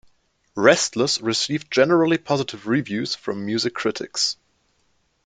Restless 0.57 1.21
received 1.21 1.71
generally 1.71 2.17
positive 2.17 2.65
reviews 2.65 3.13
from 3.13 3.45
music 3.45 3.75
critics. 3.75 4.35